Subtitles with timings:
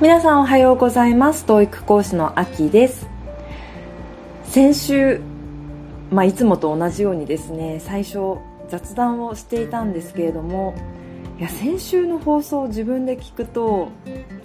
[0.00, 1.44] 皆さんおはようございます。
[1.44, 3.08] 教育講師のあきです。
[4.44, 5.20] 先週、
[6.12, 8.36] まあ、いつもと同じようにですね最初
[8.68, 10.76] 雑談をしていたんですけれども
[11.40, 13.88] いや先週の放送を自分で聞くと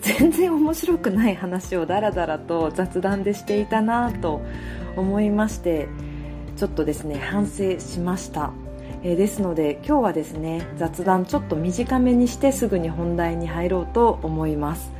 [0.02, 4.42] 全然面白くない話をダラダラと雑談でしていたなと
[4.98, 5.88] 思いまして
[6.58, 8.52] ちょっとですね反省しました。
[9.04, 14.93] えですので今日はですね雑談ちょっと短めにしてすぐに本題に入ろうと思います。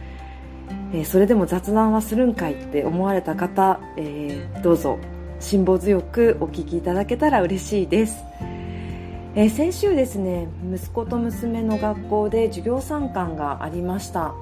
[0.94, 5.00] えそれでも雑談はするんかいって思われた方、えー、どうぞ
[5.40, 8.24] 辛抱強くお聞きいただけたら嬉しいです、
[9.36, 14.36] えー、先週ですね息子と娘の学校で授業参観がありました、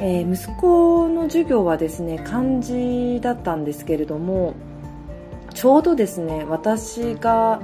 [0.00, 4.54] え、息子の授業はですね漢字だったんですけれども
[5.54, 7.62] ちょうどですね私が、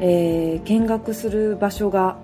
[0.00, 2.18] え見学する場所が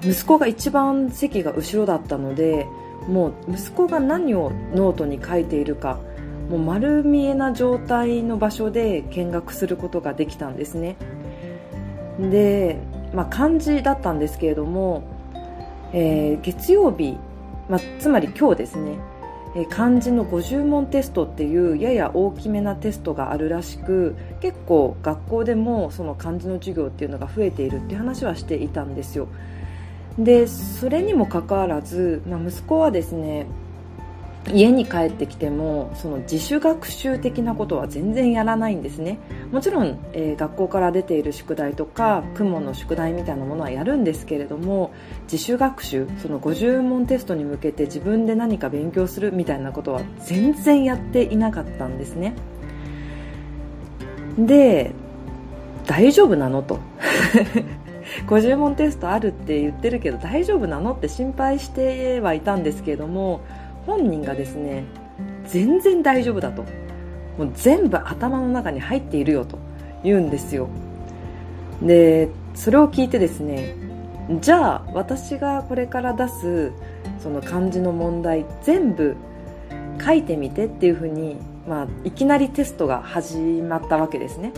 [0.00, 2.68] 息子が一番席が後ろだったので
[3.08, 5.98] もう息子が何をノートに書いているか
[6.50, 10.96] もう丸見えな状態の場所で見学することができたんですね。
[12.18, 12.78] で、
[13.12, 15.02] まあ、漢字だったんですけれども、
[15.92, 17.16] えー、月曜日、
[17.68, 18.98] まあ、つまり今日ですね。
[19.56, 29.28] え漢字の50問テストっていうやや大きめなテストがあるらしく結構学校でもその漢字の授業っていうのが増えているって話はしていたんですよ。
[30.18, 33.46] でそれにもかかわらず、まあ、息子はですね
[34.52, 39.18] 家に帰ってきてもその自主学習的なことは全然やらないんですね。
[39.50, 44.92] もちろん、えー、学校から出ている宿題とか雲の宿題みたいなものはやるんですけれども
[45.24, 52.34] 自主学習その50問テストに向けて自分で何か勉強するみたいなことは全然やっていなかったんですね。
[54.38, 54.92] で
[55.86, 56.62] 大丈夫なの？
[56.62, 56.78] と。
[58.26, 60.92] 50問テストあるって言ってるけど大丈夫なの？
[60.92, 63.40] って心配してはいたんですけれども
[63.86, 64.84] 本人がですね
[65.46, 66.64] 全然大丈夫だと。
[67.38, 69.58] もう全部頭の中に入っているよと
[70.02, 70.68] 言うんですよ。
[71.82, 73.74] でそれを聞いてですね
[74.40, 76.72] じゃあ私がこれから出す
[77.22, 79.16] その漢字の問題全部
[80.02, 81.36] 書いてみてっていうふうに、
[81.68, 84.52] まあ、いきなりテストが始まったわけですね。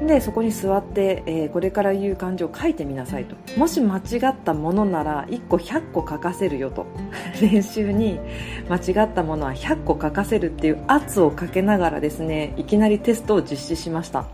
[0.00, 3.34] でそこに座って、えー、これから言う漢字を書いてみなさいと。
[3.58, 6.86] もし間違ったものなら1個100個書かせるよと。
[7.42, 8.20] 練習に
[8.68, 14.26] 間違ったものは100個書かせるっていう圧をかけながらですねいきなりテストを実施しました。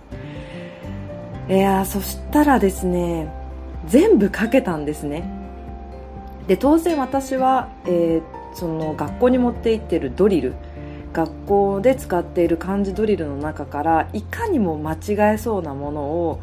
[1.48, 3.28] いやそしたらですね
[3.86, 5.24] 全部書けたんですね。
[6.46, 10.54] で当然私は、えー、その学校に持って行ってるドリル
[11.14, 16.42] 学校で使っている漢字ドリルの中からいかにも間違えそうなものを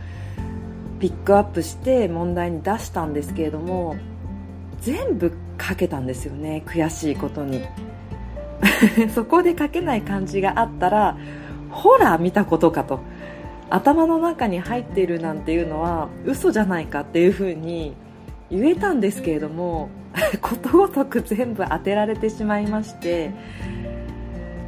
[0.99, 3.97] ピックアップして問題に出したんですけれども
[4.79, 7.63] 全部書けたんですよね悔しいことに。
[9.13, 11.17] そこで書けない漢字があったら
[11.69, 12.99] ほら見たことかと。
[13.69, 17.93] 頭の中に入っているなんていうのは嘘じゃないかっていうふうに
[18.49, 19.89] 言えたんですけれども
[20.41, 23.31] ことごとく全部当てられてしまいまして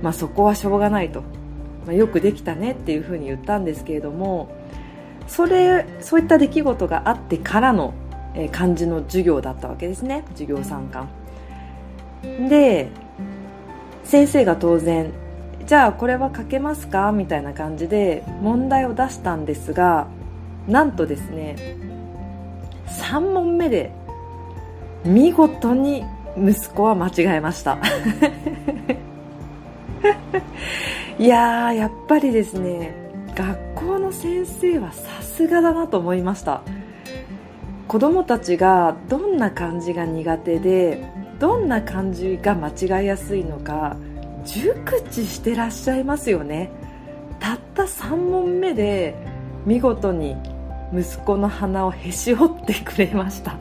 [0.03, 1.21] まあ、そこはしょうがないと、
[1.87, 4.55] まあ、よくできたねっていうふうに言ったんですけれども
[5.27, 7.93] それそういった出来事があってからの、
[8.35, 10.25] えー、漢字の授業だったわけですね。
[10.31, 11.09] 授業参観。
[12.49, 12.89] で
[14.03, 15.11] 先生が当然
[15.65, 17.13] じゃあこれは書けますか？
[17.13, 20.07] みたいな感じで問題を出したんですが
[20.67, 21.55] なんとですね
[22.87, 23.91] 3問目で
[25.05, 26.03] 見事に
[26.37, 27.77] 息子は間違えました。
[31.19, 32.95] いやーやっぱりですね
[33.35, 36.61] 学校の先生はさすがだなと思いました。
[37.87, 41.05] 子供たちがどんな漢字が苦手で
[41.39, 43.97] どんな漢字が間違いやすいのか
[44.45, 46.71] 熟知してらっしゃいますよね。
[47.39, 49.15] たった3問目で
[49.65, 50.35] 見事に
[50.93, 53.57] 息子の鼻をへし折ってくれました。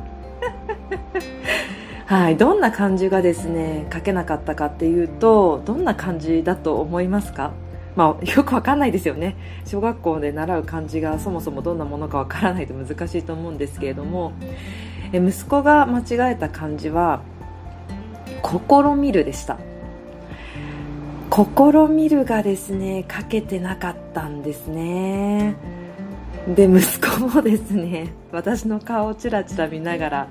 [2.13, 7.53] はい、どんな漢字がですね書けなかったかっていうとどんな漢字だと思いますか？
[7.97, 9.35] まあ、よくわかんないですよね。
[9.65, 14.35] 小学校で習う漢字がそもそもどんなものかわからないと難しいと思うんですけれども
[15.15, 17.23] え息子が間違えた漢字は
[18.45, 19.57] 「試みる」でした
[21.33, 25.57] 「試みる」がですね書けてなかったんですね。
[26.47, 30.29] で息子もですね私の顔をちらちら見ながら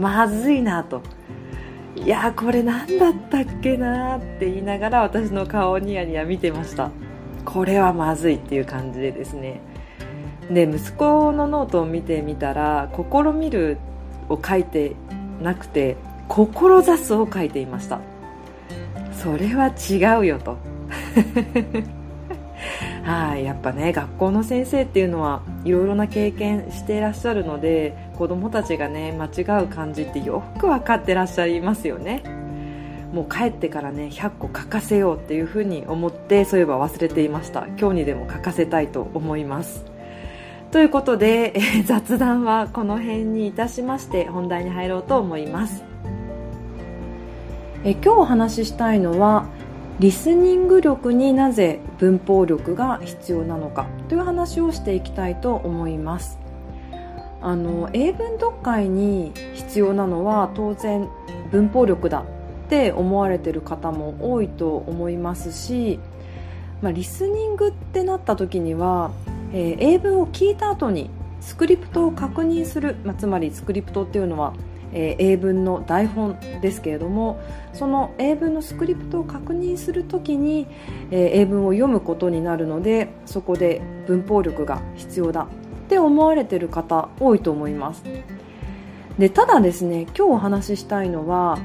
[0.00, 1.02] まずいなと。
[1.96, 6.90] いやこれ何だったっけなって言いながら私の顔をニヤニヤ見てました。
[7.44, 9.60] これはまずいっていう感じでですね。
[10.50, 13.78] で息子のノートを見てみたら「試みる」
[14.28, 14.96] を書いて
[15.42, 15.96] なくて
[16.28, 18.00] 志すを書いていました。
[19.12, 20.58] それは違うよと。
[23.04, 32.22] はいやっぱね学校の先生っていうのはいろいろな経験していらっしゃるので子供たちがね間違う感じってよく分かってらっしゃいますよね。
[33.12, 37.66] もう帰ってからね100個書かせようっていうふうに思ってそういえば忘れていました。
[37.78, 39.84] 今日にでも書かせたいと思います。
[40.72, 45.84] ということで、えー、雑談はこの辺にいたしまして本題に入ろうと思います。
[47.84, 49.44] え今日お話ししたいのは
[50.00, 56.38] リスニング力になぜ文法力が必要なのかという話をしていきたいと思います。
[57.40, 61.08] あの英文読解に必要なのは当然
[61.52, 66.00] 文法力だって思われてる方も多いと思いますし、
[66.80, 69.12] まあ、リスニングってなった時には、
[69.52, 71.10] えー、英文を聞いた後に
[71.42, 74.54] スクリプトを確認する、まあ、つまりスクリプトっていうのは
[74.94, 77.40] えー、英文の台本ですけれども
[77.72, 80.66] その英文のスクリプトを確認するときに、
[81.10, 85.46] えー、英文を読むことになるのでそこで文法力が必要だっ
[85.88, 88.02] て思われている方多いと思います。
[89.18, 91.58] でただですね今日お話ししたいのは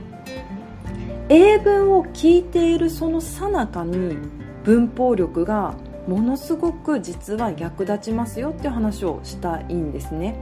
[1.30, 4.18] 英文を聞いているその最中に
[4.64, 5.74] 文法力が
[6.08, 10.36] ものすごく実は役立ちますよっていう話をしたいんですね。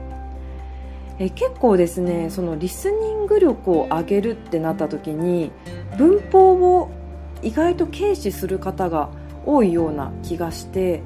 [1.19, 5.51] え結構ですねそのリスニング力を上げるってなった時に
[5.97, 6.91] 文法を
[7.41, 9.09] 意外と軽視する方が
[9.45, 11.01] 多いような気がして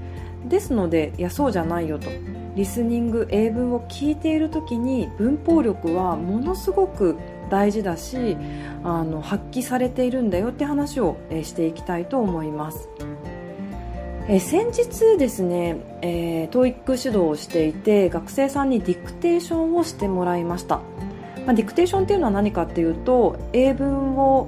[0.47, 2.09] ですのでいやそうじゃないよと
[2.55, 7.17] リスニング英文を聞いている時に文法力はものすごく
[7.49, 8.37] 大事だし
[8.83, 12.89] あの発揮されているんだよって話を、えしていきたいと思います。
[14.27, 20.77] え先日ですね、えー、 TOEIC 指導をしていて学生さんにディクテーションをしてもらいました、
[21.45, 24.47] まあ、ディクテーションっていうのは何かっていうと英文を、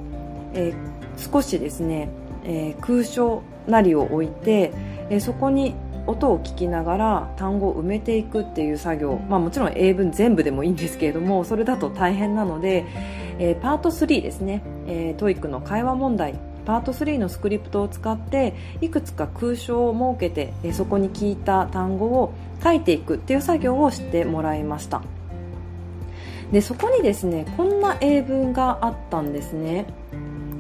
[0.54, 2.10] えー、少しですね、
[2.44, 4.74] えー、空所なりを置いて、
[5.10, 5.74] えそこに
[6.06, 12.86] 音を聞きながら単語を埋めていくっていう作業、まあ、もちろん英文全部でもいいんですけれどもそれだと大変なので、
[13.40, 16.36] えパート3ですね、えー、トイックの会話問題
[16.66, 22.34] パート3のスクリプトを使っていくつか空所を設けてそこに聞いた単語を
[22.64, 25.02] 書いていくっていう作業をしてもらいました。
[26.52, 29.86] でそこにですねこんな英文があったんですね。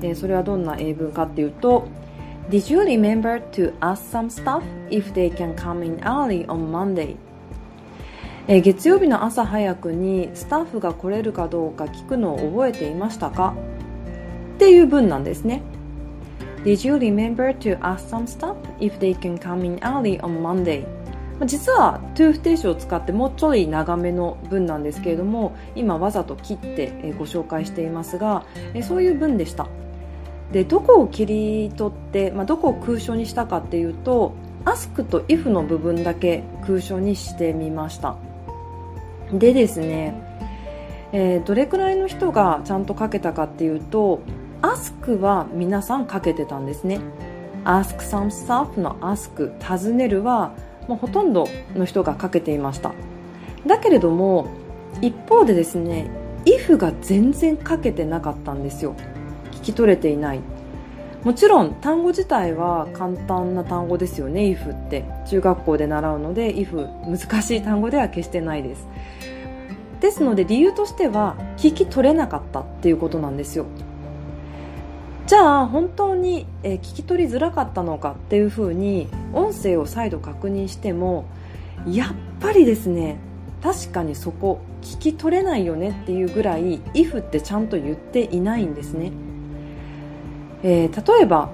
[0.01, 1.87] でそれはどんな英文かっていうと
[2.49, 7.15] Did you remember to ask some staff if they can come in early on Monday?
[8.47, 13.53] え月曜日の朝早くにスタッフが来れるかどうか聞くのを覚えていましたか？
[14.55, 15.61] っていう文なんですね。
[16.63, 20.85] Did you remember to ask some stuff if they can come in early on Monday?
[21.45, 28.45] 実は to 不定詞を使ってもうちょい長めの文なんですけれども今わざと切ってご紹介していますが
[28.83, 29.67] そういう文でした
[30.53, 34.33] でどこを切り取って、まあ、どこを空所にしたかっていうと
[34.63, 38.15] ask と if の部分だけ空所にしてみました
[39.33, 40.13] でですね、
[41.11, 44.21] えー、どれくらいの人がちゃんと書けたかっていうと
[44.63, 47.01] ask は皆さんかけてたんですね。
[47.65, 50.53] Ask some stuff の ask 尋ねるは
[50.87, 52.93] もうほとんどの人がかけていました。
[53.67, 54.47] だけれども
[55.01, 56.09] 一方でですね
[56.45, 58.95] if が全然かけてなかったんですよ。
[59.51, 60.39] 聞き取れていない。
[61.25, 65.03] もちろん単語自体は簡単な単語ですよね if って。
[65.27, 68.87] 中学校で習うので if 難しい単語では決してないです。
[69.99, 73.65] ですので理由としては聞き取れなかったっていうことなんですよ。
[75.25, 81.25] じゃあ本当に、え聞き取りづらかったのかっていうふうに音声を再度確認しても
[81.87, 83.17] やっぱりですね
[83.61, 89.11] 確かにそこ聞き取れないよねっていうぐらい if ってちゃんと言っていないんですね、
[90.63, 91.49] えー、例えば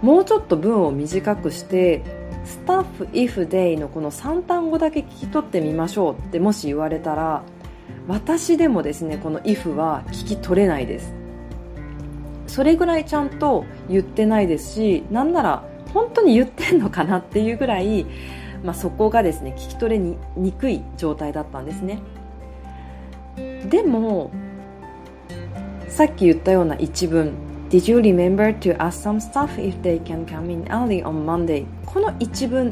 [0.00, 2.02] もうちょっと文を短くして
[2.44, 7.42] スタッフ if they のこの3単語だけ聞き取ってみましょうってもし言われたら
[8.06, 11.23] 私でもですねこの if は聞き取れないです。
[12.54, 18.06] それぐらいちゃんと言ってないですしなんなら本当に言ってんのかなっていうぐらい、
[18.62, 21.98] まあ、そこがですね聞き取れにくい状態だったんですね
[23.68, 24.30] でも
[25.88, 27.32] さっき言ったような一文
[27.70, 31.66] Did you remember to ask some stuff if they can come in early on Monday?
[31.84, 32.70] この一文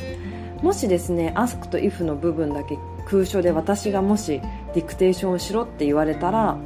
[0.62, 4.40] もしですね ask と if の部分だけ空所で私がもし
[4.74, 6.56] ディクテーションをしろって言われたら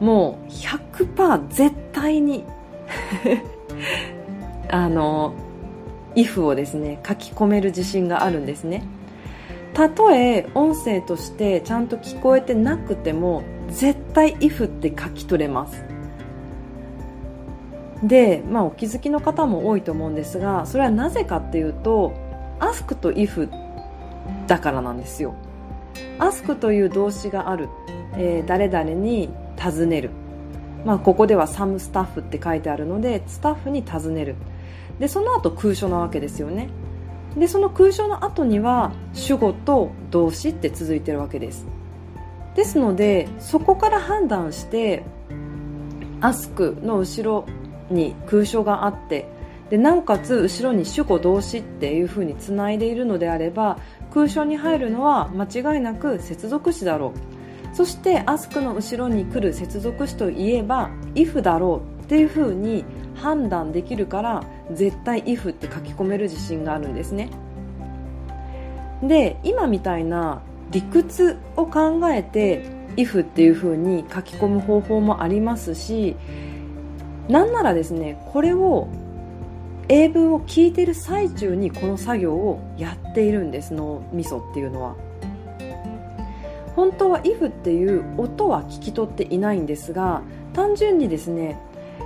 [0.00, 2.44] もう100%絶対に
[4.70, 5.34] あの
[6.14, 8.82] if をですね書き込める自信があるんですね。
[9.72, 15.84] たとえ音声としてちゃんと聞こえてなくても絶対 if って書き取れます。
[18.02, 22.12] で、まあ、お気づきの方も多いと思うんですがそれはなぜかっていうと
[22.60, 23.48] ask と if
[24.46, 25.34] だからなんですよ。
[26.18, 27.68] ask という動詞がある、
[28.16, 30.10] えー、誰々に尋ねる、
[30.84, 34.36] まあ、ここでは some スタッフって書いてあるのでスタッフに尋ねる。
[34.98, 36.68] でその後空所なわけですよね。
[37.36, 41.66] でその空所の後には主語と動詞って続いてるわけです。
[42.54, 45.02] ですのでそこから判断して
[46.20, 47.46] ask の後ろ
[47.90, 49.26] に空所があって
[49.70, 53.78] でなおかつ後ろに主語動詞っていう風につないでいるのであれば
[54.12, 57.33] 空所に入るのは間違いなく接続詞だろう。
[57.74, 62.84] そして ask の後ろに来る接続詞といえば if だろうっていう風に
[63.16, 67.30] 判断できるから絶対 if って書き込める自信があるんですね。
[69.02, 70.40] で今みたいな
[70.70, 72.62] 理屈を考えて
[72.96, 76.14] if っていう風に書き込む方法もありますし
[77.28, 78.88] なんならですねこれを
[79.88, 84.94] 英文を聞いてる最中にこの作業をやっているんです脳みそっていうのは。
[86.76, 91.58] 本当は if っていう音は聞き取っていないんですが単純にですね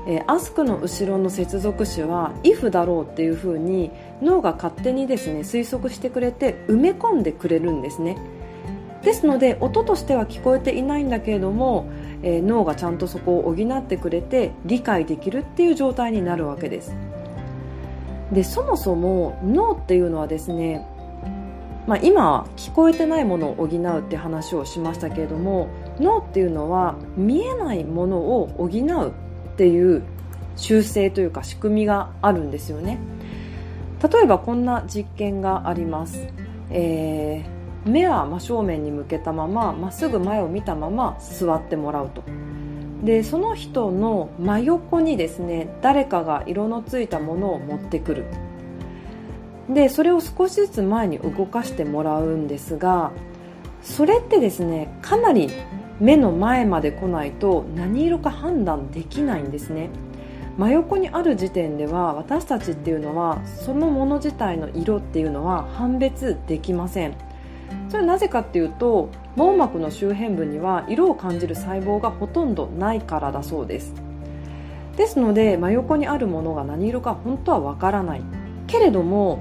[0.06, 3.90] えー、ask の後ろの接続詞は if だろうっていう風に
[4.22, 8.16] 脳が勝手にですね推測してくれて埋め込んでくれるんですね。
[9.02, 11.88] ですので音としては聞こえていないんだけれども、
[12.22, 16.94] えー、脳がちゃんとそこを補ってくれて理解できるっていう状態になるわけです。
[18.32, 20.86] でそもそも脳っていうのはですね
[21.88, 25.68] まあ、今聞こえてないものを補うって話をしましたけれども
[25.98, 30.02] 脳っていうのは見えないものを補うっていう
[30.56, 32.98] 習性というか仕組みがあるんですよね。
[34.02, 36.28] 例えばこんな実験があります、
[36.70, 42.22] えー、目は真正面に向けたまままっすぐ前を見たまま座ってもらうと。
[43.02, 48.26] でその人の真横にですね誰かが色のついたものを持ってくる。
[49.68, 53.12] でそれを少しずつ前に動かしてもらうんですが
[53.82, 55.50] それってですねかなり
[56.00, 59.90] 目の前まで来ないと何色か判断できないんですね。
[60.56, 67.14] 真横にある時点では私たちっていうのはそのもの自体の色っていうのは判別できません。
[67.88, 73.94] それはなぜかっていうと網膜の周辺部には色を感じる細胞がほとんどないからだそうです。
[74.96, 78.22] ですので真横にあるものが何色か本当はわからない。
[78.66, 79.38] けれども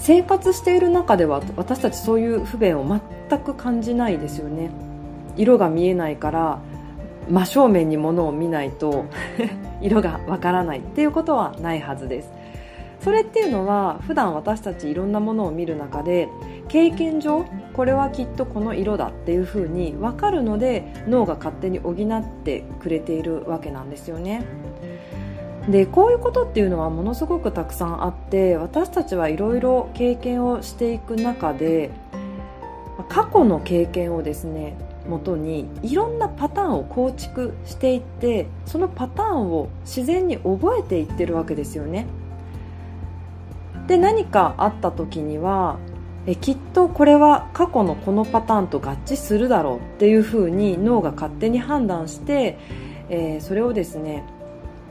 [0.00, 4.70] 生活している中では私たちそういう不便を全く感じないですよね。
[5.36, 6.58] 色が見えないから
[7.28, 9.04] 真正面に物を見ないと
[9.80, 10.78] 色がわからない。
[10.78, 12.32] っていうことはないはずです。
[13.00, 16.28] それっていうのは普段私たちいろんなものを見る中で
[16.68, 21.96] 経験上これはきっとこの色だっていうふうに分かるので脳が勝手に補っ
[22.44, 24.44] てくれているわけなんですよね。
[25.70, 31.90] でこういうことっていうのはものすごくたくさんあって私たちはいろいろ経験をしていく中で
[33.08, 34.76] 過去の経験をですね
[35.08, 42.06] もとにいろんなパターンを構築していってそのパターンを自然に覚えていってるわけですよね。
[43.86, 45.78] で何かあった時には
[46.26, 52.58] えきっとこれは過去のこのパターンと合致するだろうっていうふうに脳が勝手に判断して、
[53.08, 54.24] えー、それをですね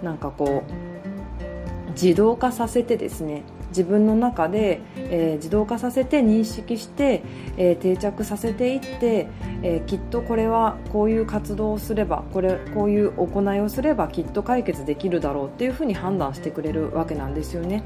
[0.03, 7.22] なんかこう自動化させてですね自分の中で、えー、自動化させて認識して、
[7.58, 9.27] えー、定着させていって、
[9.62, 17.84] えー、きっとこれはこういう活動をすればこれこういう行いをすればきっと解決できるだろうっていうふうに判断してくれるわけなんですよね。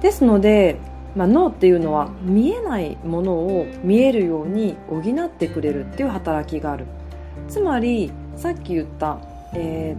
[0.00, 0.76] ですので、
[1.16, 6.86] まあ、脳っていうのは見えないものを見えるように補ってくれるっていう働きがある。
[7.48, 9.18] つまりさっき言った、
[9.54, 9.96] え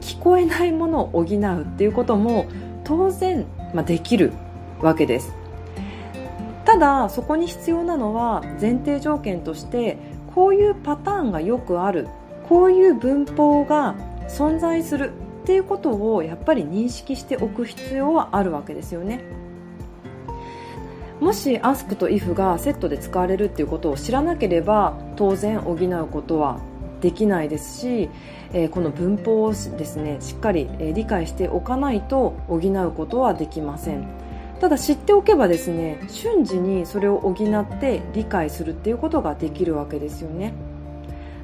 [0.00, 2.46] 聞こえないものを補うっていうことも
[2.84, 4.32] 当然まあ、できる
[4.80, 5.32] わけです。
[6.64, 9.98] ただそこに必要なのは前提条件として
[10.34, 12.08] こういうパターンがよくある
[12.48, 13.96] こういう文法が
[14.28, 15.10] 存在する
[15.42, 19.24] っていうことをやっぱり認識しておく必要はあるわけですよね。
[21.20, 26.60] もし ask と if がセットで使われるっていうことを知らなければ当然補うことは
[27.00, 28.10] できないですし、
[28.52, 34.06] え、この文法をですねしっかり、え、理解しておかないと補うことはできません。
[34.60, 40.54] ただ知っておけばですね瞬時にそれを補って理解するっていうことができるわけですよね。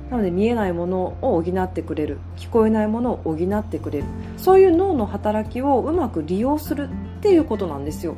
[0.09, 4.05] なので見えないものを補ってくれる聞こえないものを補ってくれる
[4.37, 6.89] そういう脳の働きをうまく利用する
[7.19, 8.15] っていうことなんですよ。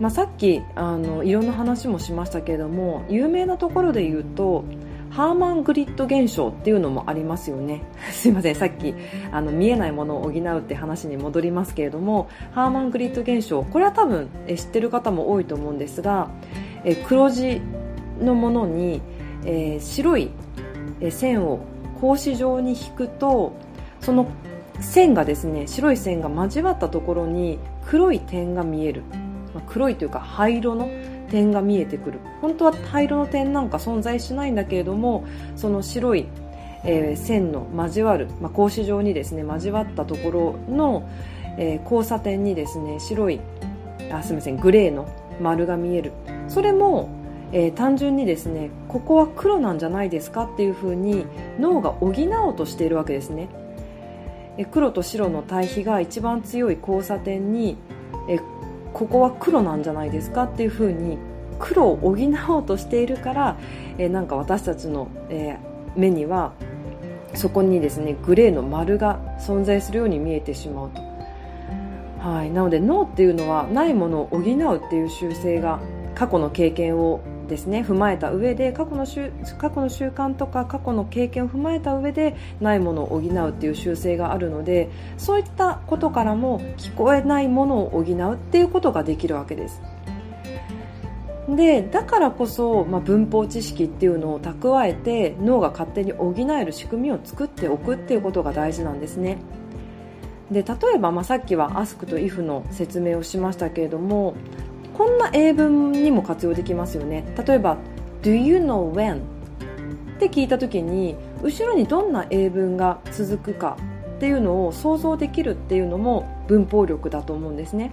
[0.00, 4.64] まあ、さっきあのいろんな話もしましたけれども有名なところで言うと
[5.14, 7.82] ハーマングリッド現象っていうのもありますよね。
[8.10, 8.94] すいませんさっき
[9.30, 16.30] あの見えないものを補うって話に戻りますけれどもハーマングリッド現象これは多分え知ってる方も多いと思うんですが
[16.82, 17.60] え黒字
[18.20, 19.02] のものに、
[19.44, 20.30] えー、白い
[21.10, 21.60] 線を
[22.00, 23.52] 格子状に引くと
[24.00, 24.26] その
[24.80, 29.04] 線がですね白い線が交わったところに黒い点が見える、
[29.54, 30.88] ま、黒いというか灰色の
[31.34, 32.20] 点が見えてくる。
[32.40, 35.24] 本当は灰色の点なんか存在しないんだけれども
[35.56, 36.26] その白い、
[36.84, 41.08] えー、線の交わる、まあ、格子状にですね交わったところの、
[41.58, 43.40] えー、交差点にですね白い
[44.12, 45.08] あすみませんグレーの
[45.40, 46.12] 丸が見える。
[46.46, 47.08] それも、
[47.50, 51.26] えー、単純にですねここは黒なんじゃないですかっていうふうに
[51.58, 52.12] 脳が補
[52.46, 53.48] おうとしているわけですね。
[54.70, 57.76] 黒と白の対比が一番強い交差点に
[58.94, 61.18] ここは黒なんじゃないですかっていうふうに
[61.58, 62.16] 黒を補
[62.48, 63.56] おうとしているから、
[63.98, 65.58] えなんか私たちの、え
[65.96, 66.52] 目には
[67.34, 71.00] そこにですねグレーの丸が存在するように見えてしまうと、
[72.20, 75.80] はい、なので脳っていうのはないものを補うっていう習性が
[76.14, 79.06] 過去の経験をですね踏まえた上で過去の
[79.58, 89.82] 過去の習慣とか過去の経験を踏まえた上でないものを補うっていう習性があるのでそういったことからも聞こえないものを補うっていうことができるわけです。
[91.48, 99.36] でだからこそ、まあ、文法知識っていうのを蓄えて脳が勝手に補える仕組みを作っておくっていうことが大事なんですね。
[100.50, 104.34] で例えば、まあ、さっきは ask と if の説明をしましたけれども
[104.94, 107.76] こんな英文にも活用できますよね例えば
[108.22, 109.18] Do you know when?
[109.18, 113.76] って聞いた時に後ろにどんな英文が続くか
[114.16, 117.90] っていうのを想像できるっていうのも文法力だと思うんですね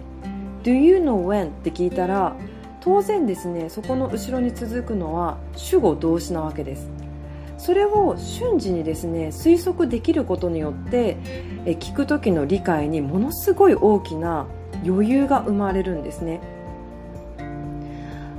[0.62, 1.48] Do you know when?
[1.48, 2.36] って聞いたら
[2.80, 6.88] 当然ですねそこの後ろに続くのは主語動詞なわけです
[7.58, 11.16] それを瞬時にですね推測できることによって
[11.64, 14.46] え聞く時の理解にものすごい大きな
[14.84, 16.40] 余裕が生まれるんですね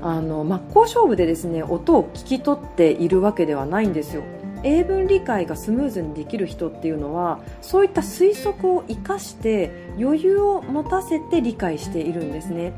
[0.03, 4.23] あの真っ向勝負でですね音を聞き取っているわけではないんですよ。
[4.65, 12.73] 英文理解がスムーズにできる人っていうのはそういった推測を生かして余裕を持たせて理解しているんですね。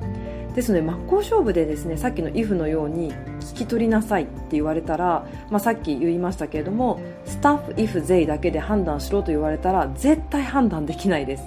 [0.55, 3.11] ですので真っ向勝負でですねさっきの if のように
[3.41, 11.43] 聞き取りなさいって言われたら、まあ、さっき言いましたけれども staff if they だけで判断しろと言われたら絶対判断できないです。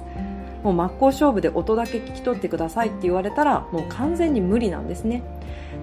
[0.62, 5.22] もう真っ向勝負で音だけ聞き取ってくださいって言われたらもう完全に無理なんですね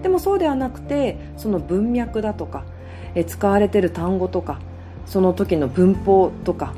[0.02, 2.64] でもそうではなくてその文脈だとか、
[3.28, 4.60] 使われてる単語とか
[5.06, 6.74] その時の文法とか、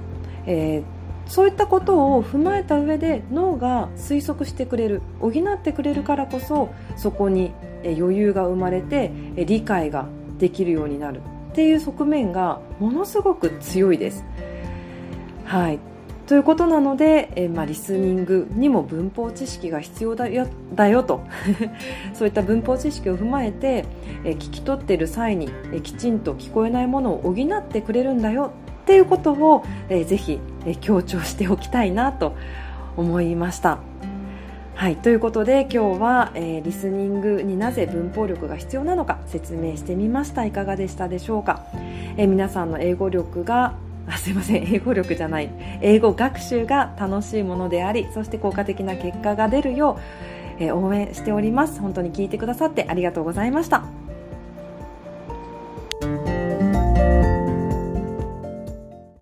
[0.45, 7.51] えー、そういったことを踏まえた上で脳が推測してくれる補ってくれるからこそそこに
[7.83, 10.07] 余裕が生まれて理解が
[10.37, 14.23] できるようになるっていう側面がものすごく強いです。
[15.45, 15.79] はい
[16.27, 21.21] ということなので、えまあ、リスニングにも文法知識が必要だよだよと。
[22.13, 23.85] そういった文法知識を踏まえて、
[24.25, 28.51] え聞き取っている際に、えきちんと聞こえないものを補ってくれるんだよ
[28.83, 32.33] っていうことを、えぜひ、え強調しておきたいなと
[32.97, 33.77] 思いました。
[34.75, 40.45] はい、ということで今日は、え、リスニングになぜ文法力が必要なのか説明してみました。
[40.45, 41.63] いかがでしたでしょうか、
[42.17, 43.75] え、皆さんの英語力が
[44.09, 44.73] あすいません。
[44.73, 45.49] 英語力じゃない。
[45.81, 49.99] 英語学習が楽しいものでありそして効果的な結果が出るよ
[50.59, 51.81] う、えー、応援しております。
[51.81, 53.83] 本当に聞いてくださってありがとうございました。